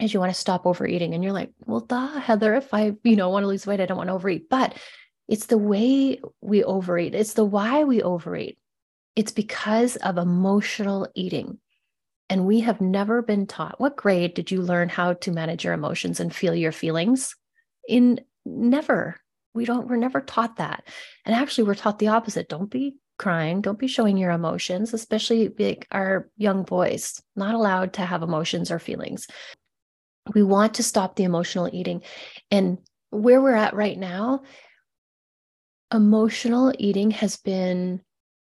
is 0.00 0.14
you 0.14 0.20
want 0.20 0.32
to 0.32 0.40
stop 0.40 0.66
overeating. 0.66 1.14
And 1.14 1.24
you're 1.24 1.32
like, 1.32 1.50
well, 1.66 1.80
duh, 1.80 2.20
Heather, 2.20 2.54
if 2.54 2.72
I, 2.72 2.92
you 3.02 3.16
know, 3.16 3.28
want 3.30 3.42
to 3.42 3.48
lose 3.48 3.66
weight, 3.66 3.80
I 3.80 3.86
don't 3.86 3.96
want 3.96 4.08
to 4.08 4.14
overeat. 4.14 4.48
But 4.48 4.76
it's 5.26 5.46
the 5.46 5.58
way 5.58 6.20
we 6.40 6.64
overeat, 6.64 7.14
it's 7.14 7.34
the 7.34 7.44
why 7.44 7.84
we 7.84 8.02
overeat. 8.02 8.58
It's 9.16 9.32
because 9.32 9.96
of 9.96 10.16
emotional 10.16 11.08
eating. 11.14 11.58
And 12.30 12.46
we 12.46 12.60
have 12.60 12.80
never 12.80 13.22
been 13.22 13.46
taught. 13.46 13.80
What 13.80 13.96
grade 13.96 14.34
did 14.34 14.50
you 14.50 14.60
learn 14.60 14.88
how 14.88 15.14
to 15.14 15.32
manage 15.32 15.64
your 15.64 15.72
emotions 15.72 16.20
and 16.20 16.34
feel 16.34 16.54
your 16.54 16.72
feelings? 16.72 17.34
In 17.88 18.20
never. 18.44 19.16
We 19.54 19.64
don't, 19.64 19.88
we're 19.88 19.96
never 19.96 20.20
taught 20.20 20.56
that. 20.56 20.84
And 21.24 21.34
actually, 21.34 21.64
we're 21.64 21.74
taught 21.74 21.98
the 21.98 22.08
opposite. 22.08 22.48
Don't 22.48 22.70
be 22.70 22.96
crying. 23.18 23.62
Don't 23.62 23.78
be 23.78 23.88
showing 23.88 24.18
your 24.18 24.30
emotions, 24.30 24.94
especially 24.94 25.52
like 25.58 25.88
our 25.90 26.30
young 26.36 26.62
boys, 26.62 27.20
not 27.34 27.54
allowed 27.54 27.94
to 27.94 28.02
have 28.02 28.22
emotions 28.22 28.70
or 28.70 28.78
feelings 28.78 29.26
we 30.34 30.42
want 30.42 30.74
to 30.74 30.82
stop 30.82 31.16
the 31.16 31.24
emotional 31.24 31.68
eating. 31.72 32.02
And 32.50 32.78
where 33.10 33.40
we're 33.40 33.54
at 33.54 33.74
right 33.74 33.98
now, 33.98 34.42
emotional 35.92 36.72
eating 36.78 37.10
has 37.12 37.36
been 37.36 38.02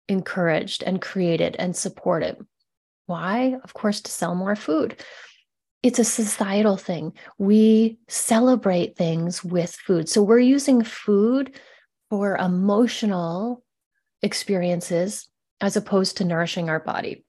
encouraged 0.07 0.83
and 0.83 1.01
created 1.01 1.55
and 1.59 1.75
supported. 1.75 2.37
Why? 3.05 3.57
Of 3.63 3.73
course, 3.73 4.01
to 4.01 4.11
sell 4.11 4.35
more 4.35 4.55
food. 4.55 5.03
It's 5.81 5.99
a 5.99 6.03
societal 6.03 6.77
thing. 6.77 7.13
We 7.37 7.99
celebrate 8.07 8.97
things 8.97 9.43
with 9.43 9.71
food. 9.71 10.09
So 10.09 10.21
we're 10.21 10.39
using 10.39 10.83
food 10.83 11.57
for 12.09 12.35
emotional 12.37 13.63
experiences 14.21 15.27
as 15.61 15.77
opposed 15.77 16.17
to 16.17 16.25
nourishing 16.25 16.69
our 16.69 16.79
body 16.79 17.23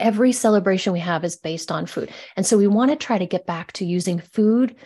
every 0.00 0.32
celebration 0.32 0.92
we 0.92 1.00
have 1.00 1.24
is 1.24 1.36
based 1.36 1.70
on 1.70 1.86
food. 1.86 2.10
And 2.36 2.44
so 2.44 2.58
we 2.58 2.66
want 2.66 2.90
to 2.90 2.96
try 2.96 3.18
to 3.18 3.26
get 3.26 3.46
back 3.46 3.72
to 3.74 3.84
using 3.84 4.20
food 4.20 4.76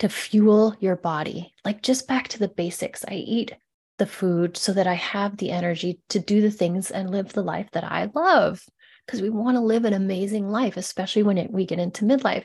to 0.00 0.08
fuel 0.08 0.74
your 0.80 0.96
body, 0.96 1.54
like 1.64 1.82
just 1.82 2.08
back 2.08 2.28
to 2.28 2.38
the 2.38 2.48
basics. 2.48 3.04
I 3.06 3.14
eat 3.14 3.52
the 3.98 4.06
food 4.06 4.56
so 4.56 4.72
that 4.72 4.86
I 4.86 4.94
have 4.94 5.36
the 5.36 5.50
energy 5.50 6.00
to 6.08 6.18
do 6.18 6.40
the 6.40 6.50
things 6.50 6.90
and 6.90 7.10
live 7.10 7.32
the 7.32 7.42
life 7.42 7.68
that 7.72 7.84
I 7.84 8.10
love. 8.14 8.64
Because 9.06 9.20
we 9.20 9.30
want 9.30 9.56
to 9.56 9.60
live 9.60 9.84
an 9.84 9.92
amazing 9.92 10.48
life, 10.48 10.76
especially 10.76 11.22
when 11.22 11.36
it, 11.38 11.52
we 11.52 11.66
get 11.66 11.78
into 11.78 12.06
midlife. 12.06 12.44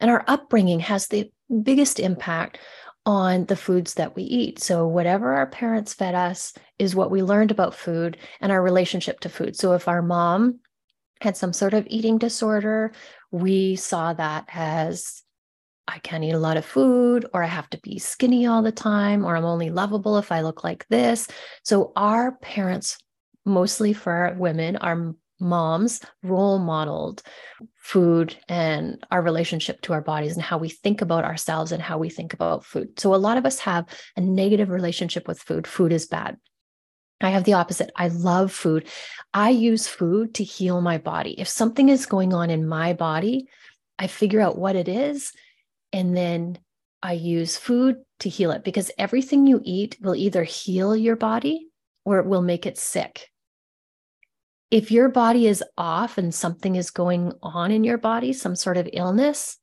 And 0.00 0.10
our 0.10 0.22
upbringing 0.26 0.80
has 0.80 1.06
the 1.06 1.30
biggest 1.62 1.98
impact 1.98 2.58
on 3.06 3.44
the 3.46 3.56
foods 3.56 3.94
that 3.94 4.14
we 4.14 4.22
eat. 4.22 4.62
So, 4.62 4.86
whatever 4.86 5.34
our 5.34 5.46
parents 5.46 5.94
fed 5.94 6.14
us 6.14 6.52
is 6.78 6.94
what 6.94 7.10
we 7.10 7.22
learned 7.22 7.50
about 7.50 7.74
food 7.74 8.16
and 8.40 8.50
our 8.50 8.62
relationship 8.62 9.20
to 9.20 9.28
food. 9.28 9.56
So, 9.56 9.72
if 9.72 9.88
our 9.88 10.02
mom 10.02 10.60
had 11.24 11.36
some 11.36 11.52
sort 11.52 11.74
of 11.74 11.86
eating 11.88 12.18
disorder, 12.18 12.92
we 13.32 13.76
saw 13.76 14.12
that 14.12 14.44
as 14.54 15.22
I 15.86 15.98
can't 15.98 16.24
eat 16.24 16.32
a 16.32 16.38
lot 16.38 16.56
of 16.56 16.64
food, 16.64 17.26
or 17.34 17.42
I 17.42 17.48
have 17.48 17.68
to 17.70 17.78
be 17.78 17.98
skinny 17.98 18.46
all 18.46 18.62
the 18.62 18.72
time, 18.72 19.24
or 19.24 19.36
I'm 19.36 19.44
only 19.44 19.70
lovable 19.70 20.16
if 20.18 20.32
I 20.32 20.40
look 20.40 20.64
like 20.64 20.86
this. 20.88 21.28
So, 21.62 21.92
our 21.96 22.32
parents, 22.38 22.96
mostly 23.44 23.92
for 23.92 24.34
women, 24.38 24.76
our 24.76 25.14
moms 25.40 26.00
role 26.22 26.58
modeled 26.58 27.22
food 27.76 28.36
and 28.48 29.04
our 29.10 29.20
relationship 29.20 29.82
to 29.82 29.92
our 29.92 30.00
bodies 30.00 30.34
and 30.34 30.42
how 30.42 30.56
we 30.56 30.70
think 30.70 31.02
about 31.02 31.24
ourselves 31.24 31.72
and 31.72 31.82
how 31.82 31.98
we 31.98 32.08
think 32.08 32.32
about 32.32 32.64
food. 32.64 32.98
So, 32.98 33.14
a 33.14 33.16
lot 33.16 33.36
of 33.36 33.44
us 33.44 33.58
have 33.60 33.86
a 34.16 34.20
negative 34.20 34.70
relationship 34.70 35.28
with 35.28 35.40
food. 35.40 35.66
Food 35.66 35.92
is 35.92 36.06
bad. 36.06 36.38
I 37.20 37.30
have 37.30 37.44
the 37.44 37.54
opposite. 37.54 37.90
I 37.96 38.08
love 38.08 38.52
food. 38.52 38.86
I 39.32 39.50
use 39.50 39.86
food 39.86 40.34
to 40.34 40.44
heal 40.44 40.80
my 40.80 40.98
body. 40.98 41.40
If 41.40 41.48
something 41.48 41.88
is 41.88 42.06
going 42.06 42.34
on 42.34 42.50
in 42.50 42.66
my 42.66 42.92
body, 42.92 43.48
I 43.98 44.08
figure 44.08 44.40
out 44.40 44.58
what 44.58 44.76
it 44.76 44.88
is 44.88 45.32
and 45.92 46.16
then 46.16 46.58
I 47.02 47.12
use 47.12 47.56
food 47.56 48.02
to 48.20 48.28
heal 48.28 48.50
it 48.50 48.64
because 48.64 48.90
everything 48.98 49.46
you 49.46 49.60
eat 49.62 49.96
will 50.00 50.16
either 50.16 50.42
heal 50.42 50.96
your 50.96 51.16
body 51.16 51.68
or 52.04 52.18
it 52.18 52.26
will 52.26 52.42
make 52.42 52.66
it 52.66 52.78
sick. 52.78 53.30
If 54.70 54.90
your 54.90 55.08
body 55.08 55.46
is 55.46 55.62
off 55.78 56.18
and 56.18 56.34
something 56.34 56.74
is 56.74 56.90
going 56.90 57.32
on 57.42 57.70
in 57.70 57.84
your 57.84 57.98
body, 57.98 58.32
some 58.32 58.56
sort 58.56 58.76
of 58.76 58.88
illness, 58.92 59.58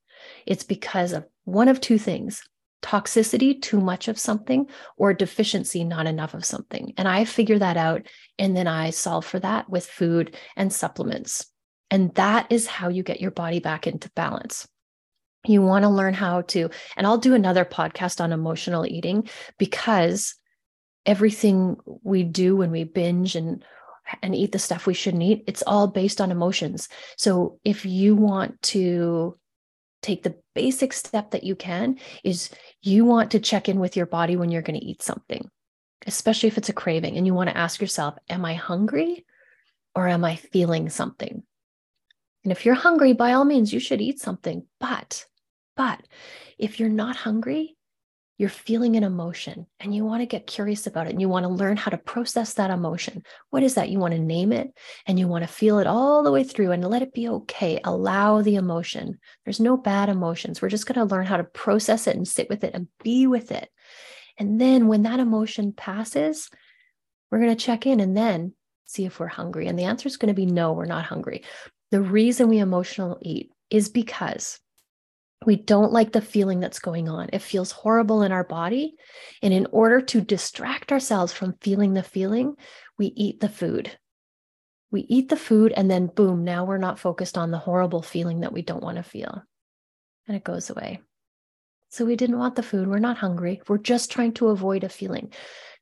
it's 0.46 0.64
because 0.64 1.12
of 1.12 1.26
one 1.44 1.68
of 1.68 1.82
two 1.82 1.98
things 1.98 2.44
toxicity, 2.82 3.62
too 3.62 3.80
much 3.80 4.08
of 4.08 4.20
something, 4.20 4.68
or 4.98 5.14
deficiency, 5.14 5.84
not 5.84 6.08
enough 6.08 6.34
of 6.34 6.46
something. 6.46 6.94
And 6.98 7.08
I 7.08 7.26
figure 7.26 7.60
that 7.60 7.78
out 7.78 8.08
and 8.40 8.56
then 8.56 8.68
I 8.68 8.90
solve 8.90 9.26
for 9.26 9.40
that 9.40 9.70
with 9.70 9.86
food 9.86 10.36
and 10.56 10.74
supplements. 10.74 11.46
And 11.90 12.14
that 12.16 12.52
is 12.52 12.68
how 12.68 12.90
you 12.90 13.04
get 13.04 13.22
your 13.22 13.32
body 13.32 13.60
back 13.60 13.86
into 13.86 14.10
balance. 14.12 14.68
You 15.46 15.62
want 15.62 15.84
to 15.84 15.90
learn 15.90 16.14
how 16.14 16.42
to, 16.42 16.70
and 16.96 17.06
I'll 17.06 17.18
do 17.18 17.34
another 17.34 17.66
podcast 17.66 18.22
on 18.22 18.32
emotional 18.32 18.86
eating 18.86 19.28
because 19.58 20.36
everything 21.06 21.78
we 22.04 22.24
do 22.24 22.56
when 22.56 22.72
we 22.72 22.84
binge 22.84 23.36
and 23.36 23.64
and 24.22 24.36
eat 24.36 24.52
the 24.52 24.60
stuff 24.60 24.86
we 24.86 24.94
shouldn't 24.94 25.24
eat 25.24 25.44
it's 25.48 25.64
all 25.66 25.88
based 25.88 26.20
on 26.20 26.32
emotions 26.32 26.90
so 27.18 27.60
if 27.64 27.86
you 27.86 28.16
want 28.16 28.62
to 28.62 29.38
take 30.02 30.24
the 30.24 30.36
basic 30.56 30.94
step 30.94 31.32
that 31.32 31.44
you 31.44 31.56
can 31.56 31.98
is 32.24 32.50
you 32.82 33.06
want 33.06 33.32
to 33.32 33.40
check 33.40 33.70
in 33.70 33.80
with 33.80 33.96
your 33.96 34.06
body 34.06 34.36
when 34.36 34.52
you're 34.52 34.62
going 34.62 34.80
to 34.80 34.86
eat 34.86 35.02
something 35.02 35.50
especially 36.08 36.48
if 36.48 36.58
it's 36.58 36.70
a 36.70 36.74
craving 36.74 37.18
and 37.18 37.26
you 37.26 37.34
want 37.34 37.50
to 37.50 37.58
ask 37.58 37.80
yourself 37.82 38.16
am 38.30 38.44
i 38.46 38.54
hungry 38.54 39.26
or 39.96 40.08
am 40.08 40.24
i 40.24 40.36
feeling 40.36 40.90
something? 40.90 41.44
And 42.44 42.52
if 42.52 42.66
you're 42.66 42.76
hungry 42.76 43.14
by 43.14 43.34
all 43.34 43.46
means 43.46 43.72
you 43.72 43.80
should 43.80 44.02
eat 44.02 44.20
something 44.20 44.66
but 44.80 45.26
but 45.76 46.02
if 46.58 46.80
you're 46.80 46.90
not 46.90 47.16
hungry 47.16 47.78
you're 48.42 48.50
feeling 48.50 48.96
an 48.96 49.04
emotion 49.04 49.68
and 49.80 49.94
you 49.94 50.04
want 50.04 50.24
to 50.24 50.26
get 50.26 50.48
curious 50.48 50.88
about 50.88 51.06
it 51.06 51.12
and 51.12 51.22
you 51.22 51.30
want 51.30 51.44
to 51.44 51.54
learn 51.54 51.78
how 51.78 51.92
to 51.92 51.98
process 52.00 52.56
that 52.56 52.72
emotion. 52.72 53.22
What 53.52 53.62
is 53.62 53.76
that? 53.76 53.90
You 53.90 54.00
want 54.00 54.16
to 54.16 54.20
name 54.20 54.52
it 54.52 54.76
and 55.06 55.20
you 55.20 55.28
want 55.28 55.44
to 55.44 55.48
feel 55.48 55.78
it 55.78 55.86
all 55.86 56.24
the 56.24 56.32
way 56.32 56.44
through 56.44 56.72
and 56.72 56.84
let 56.84 57.04
it 57.04 57.14
be 57.14 57.30
okay. 57.30 57.80
Allow 57.84 58.42
the 58.42 58.56
emotion. 58.56 59.20
There's 59.46 59.60
no 59.60 59.78
bad 59.78 60.10
emotions. 60.10 60.60
We're 60.60 60.70
just 60.70 60.88
going 60.88 61.08
to 61.08 61.16
learn 61.16 61.28
how 61.28 61.38
to 61.38 61.44
process 61.44 62.08
it 62.08 62.16
and 62.16 62.28
sit 62.28 62.50
with 62.50 62.64
it 62.64 62.74
and 62.74 62.88
be 63.04 63.28
with 63.28 63.52
it. 63.52 63.70
And 64.40 64.60
then 64.60 64.88
when 64.88 65.04
that 65.04 65.20
emotion 65.20 65.72
passes, 65.72 66.50
we're 67.30 67.42
going 67.42 67.56
to 67.56 67.64
check 67.64 67.86
in 67.86 68.00
and 68.00 68.18
then 68.18 68.56
see 68.86 69.06
if 69.06 69.20
we're 69.20 69.28
hungry. 69.28 69.68
And 69.68 69.78
the 69.78 69.84
answer 69.84 70.08
is 70.08 70.18
going 70.18 70.34
to 70.34 70.42
be 70.42 70.48
no, 70.48 70.74
we're 70.74 70.86
not 70.86 71.06
hungry. 71.06 71.44
The 71.92 72.02
reason 72.02 72.50
we 72.50 72.58
emotional 72.58 73.20
eat 73.22 73.52
is 73.70 73.88
because 73.88 74.60
we 75.46 75.56
don't 75.56 75.92
like 75.92 76.12
the 76.12 76.22
feeling 76.22 76.60
that's 76.60 76.80
going 76.80 77.10
on. 77.10 77.30
It 77.34 77.42
feels 77.42 77.72
horrible 77.72 78.22
in 78.22 78.32
our 78.32 78.44
body. 78.44 78.96
And 79.42 79.54
in 79.54 79.68
order 79.72 80.02
to 80.02 80.22
distract 80.22 80.92
ourselves 80.92 81.34
from 81.34 81.56
feeling 81.62 81.94
the 81.94 82.04
feeling, 82.04 82.56
we 82.98 83.08
eat 83.08 83.40
the 83.40 83.50
food. 83.50 83.98
We 84.92 85.02
eat 85.02 85.30
the 85.30 85.38
food, 85.38 85.72
and 85.76 85.90
then 85.90 86.08
boom, 86.08 86.44
now 86.44 86.66
we're 86.66 86.78
not 86.78 87.00
focused 87.00 87.38
on 87.38 87.50
the 87.50 87.58
horrible 87.58 88.02
feeling 88.02 88.42
that 88.42 88.54
we 88.54 88.62
don't 88.62 88.84
want 88.84 88.98
to 88.98 89.04
feel. 89.04 89.42
And 90.28 90.36
it 90.36 90.44
goes 90.44 90.70
away. 90.70 91.00
So 91.90 92.06
we 92.06 92.16
didn't 92.16 92.38
want 92.38 92.56
the 92.56 92.64
food. 92.64 92.88
We're 92.88 93.00
not 93.00 93.18
hungry. 93.18 93.62
We're 93.68 93.78
just 93.78 94.12
trying 94.12 94.34
to 94.34 94.50
avoid 94.50 94.84
a 94.84 94.90
feeling. 94.90 95.34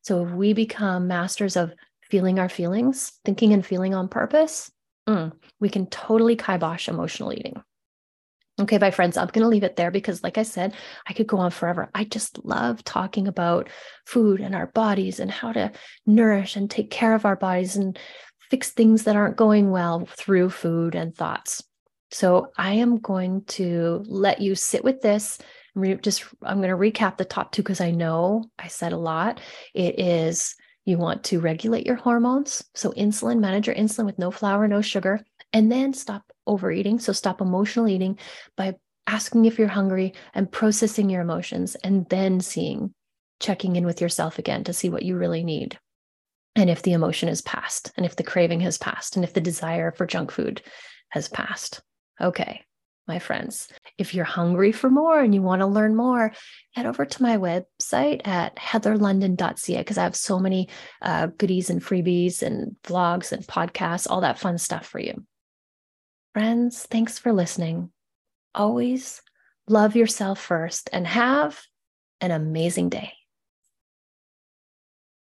So 0.01 0.25
if 0.25 0.31
we 0.31 0.53
become 0.53 1.07
masters 1.07 1.55
of 1.55 1.73
feeling 2.10 2.39
our 2.39 2.49
feelings, 2.49 3.12
thinking 3.25 3.51
and 3.53 3.65
feeling 3.65 3.93
on 3.93 4.07
purpose, 4.07 4.71
mm, 5.07 5.31
we 5.60 5.69
can 5.69 5.88
totally 5.88 6.36
kibosh 6.36 6.88
emotional 6.88 7.33
eating. 7.33 7.62
Okay, 8.59 8.77
my 8.77 8.91
friends, 8.91 9.15
I'm 9.15 9.27
going 9.27 9.43
to 9.43 9.47
leave 9.47 9.63
it 9.63 9.77
there 9.77 9.89
because, 9.89 10.21
like 10.21 10.37
I 10.37 10.43
said, 10.43 10.73
I 11.07 11.13
could 11.13 11.27
go 11.27 11.37
on 11.37 11.51
forever. 11.51 11.89
I 11.95 12.03
just 12.03 12.43
love 12.43 12.83
talking 12.83 13.27
about 13.27 13.69
food 14.05 14.41
and 14.41 14.53
our 14.53 14.67
bodies 14.67 15.19
and 15.21 15.31
how 15.31 15.53
to 15.53 15.71
nourish 16.05 16.57
and 16.57 16.69
take 16.69 16.91
care 16.91 17.15
of 17.15 17.23
our 17.23 17.37
bodies 17.37 17.77
and 17.77 17.97
fix 18.49 18.71
things 18.71 19.03
that 19.03 19.15
aren't 19.15 19.37
going 19.37 19.71
well 19.71 20.07
through 20.17 20.49
food 20.49 20.93
and 20.93 21.15
thoughts. 21.15 21.63
So, 22.11 22.51
I 22.57 22.73
am 22.73 22.97
going 22.97 23.45
to 23.45 24.03
let 24.07 24.41
you 24.41 24.55
sit 24.55 24.83
with 24.83 25.01
this. 25.01 25.37
Just, 26.01 26.25
I'm 26.41 26.61
going 26.61 26.69
to 26.69 26.75
recap 26.75 27.15
the 27.17 27.25
top 27.25 27.53
two 27.53 27.63
because 27.63 27.79
I 27.79 27.91
know 27.91 28.43
I 28.57 28.67
said 28.67 28.91
a 28.91 28.97
lot. 28.97 29.39
It 29.73 29.99
is 29.99 30.55
you 30.83 30.97
want 30.97 31.23
to 31.25 31.39
regulate 31.39 31.85
your 31.85 31.95
hormones. 31.95 32.63
So, 32.75 32.91
insulin, 32.91 33.39
manage 33.39 33.67
your 33.67 33.75
insulin 33.75 34.05
with 34.05 34.19
no 34.19 34.31
flour, 34.31 34.67
no 34.67 34.81
sugar, 34.81 35.23
and 35.53 35.71
then 35.71 35.93
stop 35.93 36.23
overeating. 36.49 36.99
So 36.99 37.13
stop 37.13 37.39
emotional 37.39 37.88
eating 37.88 38.19
by 38.57 38.75
asking 39.07 39.45
if 39.45 39.57
you're 39.57 39.67
hungry 39.67 40.13
and 40.33 40.51
processing 40.51 41.09
your 41.09 41.21
emotions 41.21 41.75
and 41.75 42.07
then 42.09 42.41
seeing, 42.41 42.93
checking 43.39 43.75
in 43.75 43.85
with 43.85 44.01
yourself 44.01 44.38
again 44.38 44.63
to 44.65 44.73
see 44.73 44.89
what 44.89 45.03
you 45.03 45.17
really 45.17 45.43
need. 45.43 45.79
And 46.55 46.69
if 46.69 46.81
the 46.81 46.93
emotion 46.93 47.29
is 47.29 47.41
passed, 47.41 47.91
and 47.95 48.05
if 48.05 48.15
the 48.15 48.23
craving 48.23 48.59
has 48.62 48.77
passed, 48.77 49.15
and 49.15 49.23
if 49.23 49.33
the 49.33 49.41
desire 49.41 49.91
for 49.91 50.05
junk 50.05 50.31
food 50.31 50.62
has 51.09 51.29
passed. 51.29 51.81
Okay, 52.19 52.63
my 53.07 53.17
friends, 53.17 53.67
if 53.97 54.13
you're 54.13 54.25
hungry 54.25 54.71
for 54.71 54.89
more 54.89 55.19
and 55.19 55.33
you 55.33 55.41
want 55.41 55.62
to 55.62 55.67
learn 55.67 55.95
more, 55.95 56.31
head 56.73 56.85
over 56.85 57.05
to 57.05 57.23
my 57.23 57.38
website 57.38 58.27
at 58.27 58.55
heatherlondon.ca 58.55 59.77
because 59.77 59.97
I 59.97 60.03
have 60.03 60.15
so 60.15 60.38
many 60.39 60.69
uh, 61.01 61.27
goodies 61.38 61.69
and 61.69 61.81
freebies 61.81 62.43
and 62.43 62.75
vlogs 62.83 63.31
and 63.31 63.45
podcasts, 63.45 64.07
all 64.09 64.21
that 64.21 64.38
fun 64.38 64.57
stuff 64.57 64.85
for 64.85 64.99
you. 64.99 65.25
Friends, 66.39 66.88
thanks 66.89 67.19
for 67.19 67.34
listening. 67.34 67.91
Always 68.56 69.21
love 69.67 69.97
yourself 69.97 70.39
first 70.39 70.89
and 70.93 71.06
have 71.06 71.60
an 72.21 72.32
amazing 72.32 72.88
day. 72.88 73.12